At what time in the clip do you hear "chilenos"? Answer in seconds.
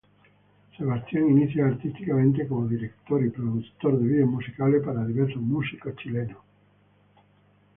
5.97-6.39